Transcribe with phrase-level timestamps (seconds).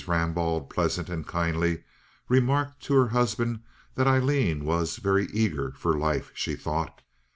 [0.07, 1.83] Rambaud, pleasant and kindly,
[2.27, 3.59] remarked to her husband
[3.93, 7.03] that Aileen was "very eager for life," she thought.